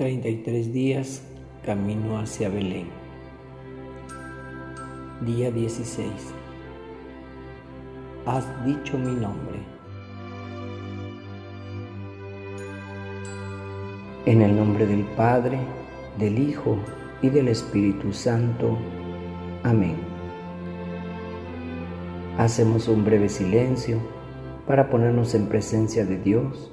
33 0.00 0.72
días 0.72 1.20
camino 1.62 2.18
hacia 2.18 2.48
Belén. 2.48 2.86
Día 5.26 5.50
16. 5.50 6.10
Has 8.24 8.46
dicho 8.64 8.96
mi 8.96 9.12
nombre. 9.12 9.58
En 14.24 14.40
el 14.40 14.56
nombre 14.56 14.86
del 14.86 15.04
Padre, 15.18 15.58
del 16.18 16.38
Hijo 16.38 16.78
y 17.20 17.28
del 17.28 17.48
Espíritu 17.48 18.14
Santo. 18.14 18.78
Amén. 19.64 19.96
Hacemos 22.38 22.88
un 22.88 23.04
breve 23.04 23.28
silencio 23.28 23.98
para 24.66 24.88
ponernos 24.88 25.34
en 25.34 25.46
presencia 25.46 26.06
de 26.06 26.16
Dios 26.16 26.72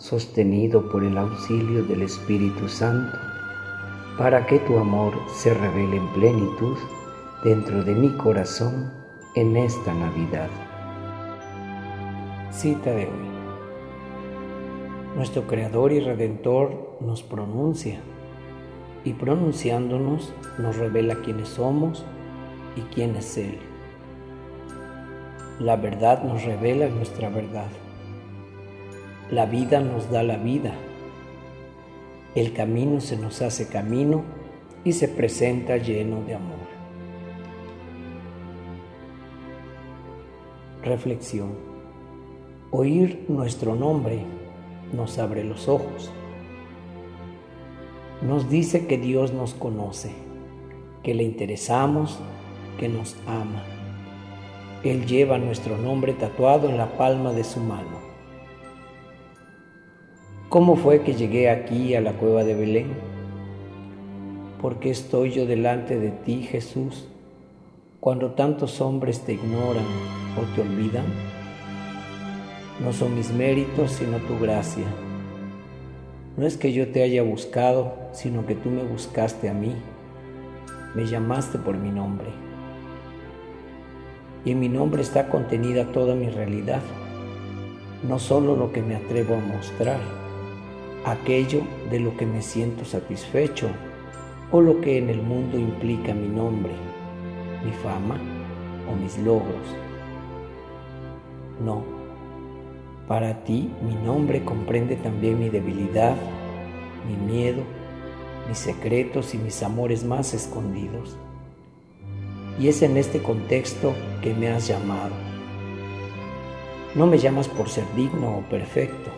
sostenido 0.00 0.88
por 0.88 1.04
el 1.04 1.18
auxilio 1.18 1.84
del 1.84 2.02
Espíritu 2.02 2.68
Santo, 2.68 3.18
para 4.16 4.46
que 4.46 4.58
tu 4.60 4.78
amor 4.78 5.12
se 5.28 5.52
revele 5.52 5.98
en 5.98 6.08
plenitud 6.14 6.76
dentro 7.44 7.84
de 7.84 7.94
mi 7.94 8.08
corazón 8.16 8.90
en 9.34 9.58
esta 9.58 9.92
Navidad. 9.92 10.48
Cita 12.50 12.90
de 12.90 13.04
hoy. 13.04 13.30
Nuestro 15.16 15.46
Creador 15.46 15.92
y 15.92 16.00
Redentor 16.00 16.96
nos 17.00 17.22
pronuncia 17.22 18.00
y 19.04 19.12
pronunciándonos 19.12 20.32
nos 20.58 20.76
revela 20.76 21.16
quiénes 21.16 21.48
somos 21.48 22.06
y 22.74 22.80
quién 22.94 23.16
es 23.16 23.36
Él. 23.36 23.58
La 25.58 25.76
verdad 25.76 26.24
nos 26.24 26.42
revela 26.44 26.88
nuestra 26.88 27.28
verdad. 27.28 27.68
La 29.30 29.46
vida 29.46 29.78
nos 29.78 30.10
da 30.10 30.24
la 30.24 30.38
vida. 30.38 30.72
El 32.34 32.52
camino 32.52 33.00
se 33.00 33.16
nos 33.16 33.42
hace 33.42 33.68
camino 33.68 34.24
y 34.82 34.92
se 34.92 35.06
presenta 35.06 35.76
lleno 35.76 36.24
de 36.24 36.34
amor. 36.34 36.58
Reflexión. 40.82 41.50
Oír 42.72 43.24
nuestro 43.28 43.76
nombre 43.76 44.24
nos 44.92 45.16
abre 45.20 45.44
los 45.44 45.68
ojos. 45.68 46.10
Nos 48.22 48.50
dice 48.50 48.88
que 48.88 48.98
Dios 48.98 49.32
nos 49.32 49.54
conoce, 49.54 50.10
que 51.04 51.14
le 51.14 51.22
interesamos, 51.22 52.18
que 52.80 52.88
nos 52.88 53.14
ama. 53.28 53.62
Él 54.82 55.06
lleva 55.06 55.38
nuestro 55.38 55.78
nombre 55.78 56.14
tatuado 56.14 56.68
en 56.68 56.76
la 56.76 56.96
palma 56.96 57.32
de 57.32 57.44
su 57.44 57.60
mano. 57.60 57.99
¿Cómo 60.50 60.74
fue 60.74 61.02
que 61.02 61.14
llegué 61.14 61.48
aquí 61.48 61.94
a 61.94 62.00
la 62.00 62.14
cueva 62.14 62.42
de 62.42 62.56
Belén? 62.56 62.88
¿Por 64.60 64.80
qué 64.80 64.90
estoy 64.90 65.30
yo 65.30 65.46
delante 65.46 65.96
de 65.96 66.10
ti, 66.10 66.42
Jesús, 66.42 67.06
cuando 68.00 68.32
tantos 68.32 68.80
hombres 68.80 69.20
te 69.20 69.34
ignoran 69.34 69.84
o 70.36 70.56
te 70.56 70.62
olvidan? 70.62 71.04
No 72.82 72.92
son 72.92 73.14
mis 73.14 73.30
méritos, 73.30 73.92
sino 73.92 74.16
tu 74.16 74.40
gracia. 74.40 74.86
No 76.36 76.44
es 76.44 76.56
que 76.56 76.72
yo 76.72 76.88
te 76.88 77.04
haya 77.04 77.22
buscado, 77.22 77.94
sino 78.10 78.44
que 78.44 78.56
tú 78.56 78.70
me 78.70 78.82
buscaste 78.82 79.48
a 79.48 79.54
mí. 79.54 79.76
Me 80.96 81.06
llamaste 81.06 81.58
por 81.58 81.78
mi 81.78 81.92
nombre. 81.92 82.26
Y 84.44 84.50
en 84.50 84.58
mi 84.58 84.68
nombre 84.68 85.02
está 85.02 85.28
contenida 85.28 85.92
toda 85.92 86.16
mi 86.16 86.28
realidad, 86.28 86.82
no 88.02 88.18
solo 88.18 88.56
lo 88.56 88.72
que 88.72 88.82
me 88.82 88.96
atrevo 88.96 89.36
a 89.36 89.38
mostrar 89.38 90.00
aquello 91.04 91.62
de 91.90 92.00
lo 92.00 92.16
que 92.16 92.26
me 92.26 92.42
siento 92.42 92.84
satisfecho 92.84 93.68
o 94.52 94.60
lo 94.60 94.80
que 94.80 94.98
en 94.98 95.08
el 95.08 95.22
mundo 95.22 95.58
implica 95.58 96.12
mi 96.12 96.28
nombre, 96.28 96.72
mi 97.64 97.72
fama 97.72 98.18
o 98.90 98.96
mis 98.96 99.16
logros. 99.18 99.76
No, 101.64 101.84
para 103.06 103.44
ti 103.44 103.70
mi 103.82 103.94
nombre 103.94 104.44
comprende 104.44 104.96
también 104.96 105.38
mi 105.38 105.48
debilidad, 105.48 106.16
mi 107.08 107.32
miedo, 107.32 107.62
mis 108.48 108.58
secretos 108.58 109.34
y 109.34 109.38
mis 109.38 109.62
amores 109.62 110.04
más 110.04 110.34
escondidos. 110.34 111.16
Y 112.58 112.68
es 112.68 112.82
en 112.82 112.96
este 112.96 113.22
contexto 113.22 113.94
que 114.22 114.34
me 114.34 114.48
has 114.48 114.66
llamado. 114.66 115.14
No 116.94 117.06
me 117.06 117.18
llamas 117.18 117.48
por 117.48 117.68
ser 117.68 117.84
digno 117.94 118.38
o 118.38 118.42
perfecto, 118.42 119.10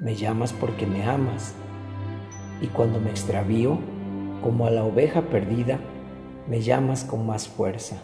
me 0.00 0.14
llamas 0.14 0.52
porque 0.52 0.86
me 0.86 1.04
amas. 1.04 1.54
Y 2.60 2.68
cuando 2.68 3.00
me 3.00 3.10
extravío, 3.10 3.78
como 4.42 4.66
a 4.66 4.70
la 4.70 4.84
oveja 4.84 5.22
perdida, 5.22 5.78
me 6.48 6.60
llamas 6.60 7.04
con 7.04 7.26
más 7.26 7.48
fuerza. 7.48 7.96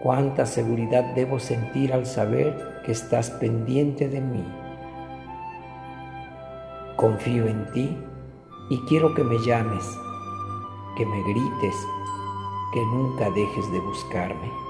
Cuánta 0.00 0.46
seguridad 0.46 1.14
debo 1.14 1.40
sentir 1.40 1.92
al 1.92 2.06
saber 2.06 2.82
que 2.84 2.92
estás 2.92 3.30
pendiente 3.30 4.08
de 4.08 4.20
mí. 4.20 4.44
Confío 6.96 7.46
en 7.46 7.70
ti 7.72 7.96
y 8.70 8.78
quiero 8.88 9.14
que 9.14 9.24
me 9.24 9.38
llames, 9.44 9.84
que 10.96 11.06
me 11.06 11.22
grites, 11.22 11.76
que 12.72 12.80
nunca 12.80 13.30
dejes 13.30 13.70
de 13.72 13.80
buscarme. 13.80 14.67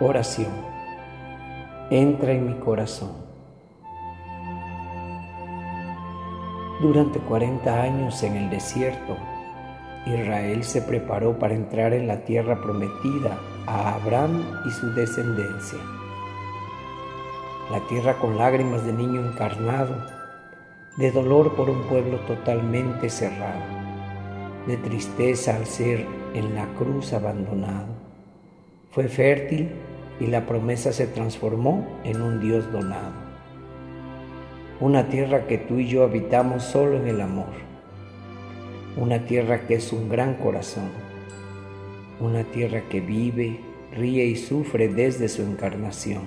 Oración. 0.00 0.50
Entra 1.90 2.32
en 2.32 2.46
mi 2.46 2.54
corazón. 2.54 3.12
Durante 6.80 7.20
40 7.20 7.82
años 7.82 8.22
en 8.22 8.36
el 8.36 8.50
desierto, 8.50 9.16
Israel 10.06 10.64
se 10.64 10.82
preparó 10.82 11.38
para 11.38 11.54
entrar 11.54 11.92
en 11.92 12.08
la 12.08 12.24
tierra 12.24 12.60
prometida 12.60 13.38
a 13.66 13.94
Abraham 13.94 14.42
y 14.66 14.70
su 14.70 14.92
descendencia. 14.92 15.78
La 17.70 17.80
tierra 17.88 18.18
con 18.18 18.36
lágrimas 18.36 18.84
de 18.84 18.92
niño 18.92 19.20
encarnado, 19.20 19.94
de 20.96 21.12
dolor 21.12 21.54
por 21.54 21.70
un 21.70 21.82
pueblo 21.82 22.18
totalmente 22.20 23.08
cerrado, 23.08 23.62
de 24.66 24.76
tristeza 24.78 25.54
al 25.54 25.66
ser 25.66 26.06
en 26.34 26.54
la 26.54 26.66
cruz 26.74 27.12
abandonado. 27.12 28.02
Fue 28.90 29.08
fértil 29.08 29.70
y 30.22 30.28
la 30.28 30.46
promesa 30.46 30.92
se 30.92 31.08
transformó 31.08 31.84
en 32.04 32.22
un 32.22 32.38
Dios 32.38 32.70
donado. 32.70 33.10
Una 34.78 35.08
tierra 35.08 35.48
que 35.48 35.58
tú 35.58 35.80
y 35.80 35.88
yo 35.88 36.04
habitamos 36.04 36.62
solo 36.62 36.96
en 36.96 37.08
el 37.08 37.20
amor. 37.20 37.50
Una 38.96 39.24
tierra 39.24 39.66
que 39.66 39.74
es 39.74 39.92
un 39.92 40.08
gran 40.08 40.34
corazón. 40.34 40.90
Una 42.20 42.44
tierra 42.44 42.82
que 42.88 43.00
vive, 43.00 43.58
ríe 43.96 44.24
y 44.26 44.36
sufre 44.36 44.86
desde 44.86 45.28
su 45.28 45.42
encarnación. 45.42 46.22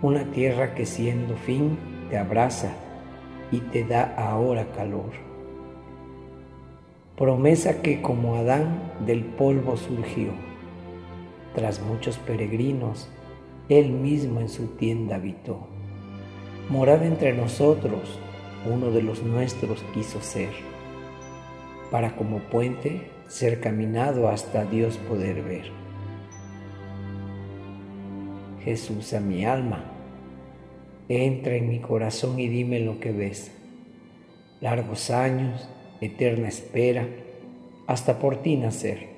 Una 0.00 0.24
tierra 0.32 0.74
que 0.74 0.84
siendo 0.84 1.36
fin 1.36 1.78
te 2.10 2.18
abraza 2.18 2.72
y 3.52 3.58
te 3.58 3.84
da 3.84 4.16
ahora 4.18 4.66
calor. 4.72 5.12
Promesa 7.16 7.82
que 7.82 8.02
como 8.02 8.34
Adán 8.34 8.94
del 9.06 9.24
polvo 9.24 9.76
surgió 9.76 10.51
tras 11.54 11.80
muchos 11.80 12.18
peregrinos, 12.18 13.08
Él 13.68 13.90
mismo 13.90 14.40
en 14.40 14.48
su 14.48 14.66
tienda 14.76 15.16
habitó. 15.16 15.66
Morada 16.68 17.06
entre 17.06 17.32
nosotros, 17.32 18.18
uno 18.70 18.90
de 18.90 19.02
los 19.02 19.22
nuestros 19.22 19.82
quiso 19.92 20.20
ser, 20.22 20.50
para 21.90 22.16
como 22.16 22.38
puente 22.38 23.10
ser 23.28 23.60
caminado 23.60 24.28
hasta 24.28 24.64
Dios 24.64 24.96
poder 24.96 25.42
ver. 25.42 25.70
Jesús 28.64 29.12
a 29.12 29.20
mi 29.20 29.44
alma, 29.44 29.84
entra 31.08 31.56
en 31.56 31.68
mi 31.68 31.80
corazón 31.80 32.38
y 32.38 32.48
dime 32.48 32.78
lo 32.78 33.00
que 33.00 33.12
ves. 33.12 33.50
Largos 34.60 35.10
años, 35.10 35.68
eterna 36.00 36.48
espera, 36.48 37.08
hasta 37.86 38.18
por 38.18 38.36
ti 38.36 38.56
nacer. 38.56 39.08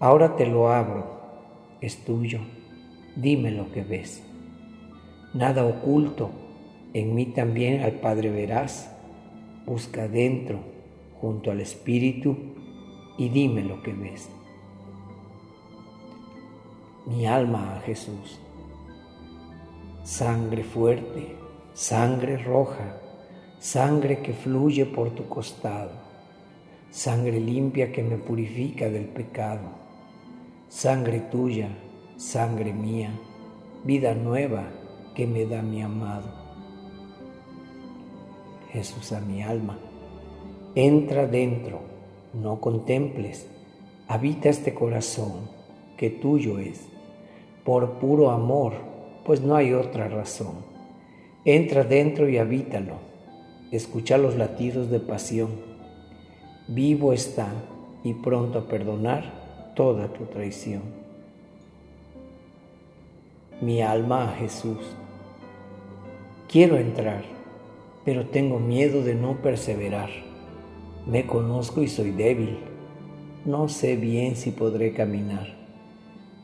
Ahora 0.00 0.36
te 0.36 0.46
lo 0.46 0.70
abro, 0.70 1.13
es 1.84 2.04
tuyo, 2.04 2.40
dime 3.16 3.50
lo 3.50 3.70
que 3.72 3.82
ves. 3.82 4.22
Nada 5.34 5.64
oculto, 5.64 6.30
en 6.92 7.14
mí 7.14 7.26
también 7.26 7.82
al 7.82 7.92
Padre 7.92 8.30
verás. 8.30 8.90
Busca 9.66 10.08
dentro, 10.08 10.60
junto 11.20 11.50
al 11.50 11.60
Espíritu, 11.60 12.36
y 13.18 13.28
dime 13.28 13.62
lo 13.62 13.82
que 13.82 13.92
ves. 13.92 14.28
Mi 17.06 17.26
alma 17.26 17.76
a 17.76 17.80
Jesús. 17.80 18.38
Sangre 20.04 20.64
fuerte, 20.64 21.36
sangre 21.72 22.38
roja, 22.38 23.00
sangre 23.58 24.20
que 24.20 24.34
fluye 24.34 24.86
por 24.86 25.10
tu 25.10 25.26
costado, 25.28 25.92
sangre 26.90 27.40
limpia 27.40 27.90
que 27.90 28.02
me 28.02 28.18
purifica 28.18 28.88
del 28.88 29.06
pecado, 29.06 29.83
sangre 30.74 31.20
tuya, 31.20 31.68
sangre 32.16 32.72
mía, 32.72 33.10
vida 33.84 34.12
nueva 34.12 34.64
que 35.14 35.24
me 35.24 35.46
da 35.46 35.62
mi 35.62 35.80
amado. 35.80 36.26
Jesús 38.72 39.12
a 39.12 39.20
mi 39.20 39.40
alma, 39.40 39.78
entra 40.74 41.28
dentro, 41.28 41.78
no 42.32 42.60
contemples, 42.60 43.46
habita 44.08 44.48
este 44.48 44.74
corazón 44.74 45.48
que 45.96 46.10
tuyo 46.10 46.58
es, 46.58 46.88
por 47.64 48.00
puro 48.00 48.32
amor, 48.32 48.72
pues 49.24 49.42
no 49.42 49.54
hay 49.54 49.74
otra 49.74 50.08
razón. 50.08 50.56
Entra 51.44 51.84
dentro 51.84 52.28
y 52.28 52.38
habítalo 52.38 52.96
escucha 53.70 54.18
los 54.18 54.36
latidos 54.36 54.90
de 54.90 54.98
pasión. 54.98 55.50
Vivo 56.66 57.12
está 57.12 57.46
y 58.02 58.14
pronto 58.14 58.58
a 58.58 58.68
perdonar 58.68 59.43
toda 59.74 60.08
tu 60.12 60.24
traición. 60.26 60.82
Mi 63.60 63.82
alma 63.82 64.30
a 64.30 64.36
Jesús. 64.36 64.78
Quiero 66.48 66.76
entrar, 66.76 67.24
pero 68.04 68.26
tengo 68.26 68.58
miedo 68.58 69.02
de 69.02 69.14
no 69.14 69.42
perseverar. 69.42 70.10
Me 71.06 71.26
conozco 71.26 71.82
y 71.82 71.88
soy 71.88 72.10
débil. 72.10 72.58
No 73.44 73.68
sé 73.68 73.96
bien 73.96 74.36
si 74.36 74.50
podré 74.50 74.92
caminar. 74.92 75.54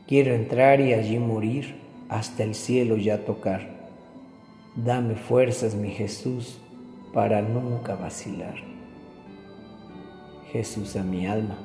Quiero 0.07 0.33
entrar 0.33 0.81
y 0.81 0.93
allí 0.93 1.17
morir, 1.19 1.75
hasta 2.09 2.43
el 2.43 2.53
cielo 2.53 2.97
ya 2.97 3.25
tocar. 3.25 3.69
Dame 4.75 5.15
fuerzas, 5.15 5.75
mi 5.75 5.91
Jesús, 5.91 6.59
para 7.13 7.41
nunca 7.41 7.95
vacilar. 7.95 8.55
Jesús 10.51 10.95
a 10.97 11.03
mi 11.03 11.25
alma, 11.25 11.57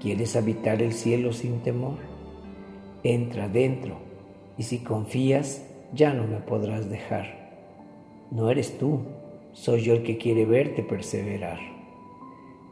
¿quieres 0.00 0.36
habitar 0.36 0.82
el 0.82 0.92
cielo 0.92 1.32
sin 1.32 1.60
temor? 1.60 1.98
Entra 3.02 3.48
dentro 3.48 3.96
y 4.58 4.62
si 4.62 4.78
confías 4.78 5.62
ya 5.92 6.12
no 6.12 6.26
me 6.26 6.38
podrás 6.38 6.90
dejar. 6.90 7.46
No 8.30 8.50
eres 8.50 8.78
tú, 8.78 9.02
soy 9.52 9.82
yo 9.82 9.94
el 9.94 10.02
que 10.02 10.18
quiere 10.18 10.44
verte 10.44 10.82
perseverar. 10.82 11.58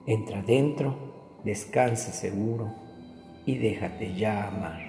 Entra 0.07 0.43
dentro, 0.43 0.97
descansa 1.45 2.13
seguro 2.13 2.75
y 3.47 3.57
déjate 3.57 4.15
ya 4.15 4.49
amar. 4.49 4.81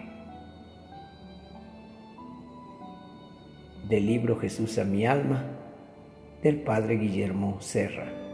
Del 3.88 4.08
libro 4.08 4.38
Jesús 4.38 4.78
a 4.80 4.84
mi 4.84 5.06
alma, 5.06 5.46
del 6.42 6.62
Padre 6.62 6.98
Guillermo 6.98 7.58
Serra. 7.62 8.25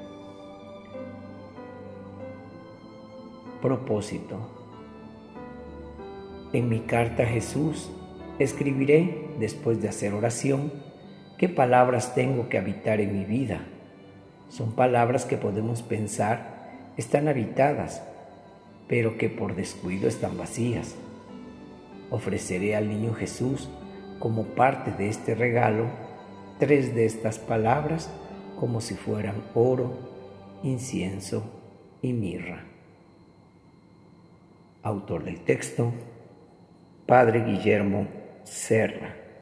Propósito. 3.62 4.38
En 6.54 6.68
mi 6.68 6.80
carta 6.81 7.24
a 7.24 7.28
Jesús 7.28 7.92
escribiré, 8.40 9.30
después 9.40 9.81
de 9.81 9.90
hacer 9.90 10.13
oración, 10.13 10.72
qué 11.38 11.48
palabras 11.48 12.16
tengo 12.16 12.50
que 12.50 12.58
habitar 12.58 13.00
en 13.00 13.18
mi 13.18 13.24
vida. 13.24 13.62
Son 14.50 14.74
palabras 14.74 15.25
que 15.25 15.38
podemos 15.38 15.81
pensar 15.81 16.62
están 16.98 17.28
habitadas, 17.28 18.04
pero 18.88 19.18
que 19.18 19.30
por 19.30 19.56
descuido 19.56 20.08
están 20.08 20.38
vacías. 20.38 20.96
Ofreceré 22.10 22.75
al 22.75 22.90
niño 22.90 23.13
Jesús 23.13 23.69
como 24.19 24.44
parte 24.44 24.92
de 24.92 25.08
este 25.08 25.36
regalo 25.36 25.86
tres 26.60 26.94
de 26.94 27.06
estas 27.06 27.40
palabras 27.40 28.10
como 28.60 28.81
si 28.81 28.94
fueran 28.94 29.36
oro, 29.56 29.94
incienso 30.62 31.44
y 32.02 32.13
mirra. 32.13 32.71
Autor 34.83 35.24
del 35.24 35.42
texto, 35.42 35.94
Padre 37.06 37.44
Guillermo 37.44 38.07
Serra. 38.44 39.21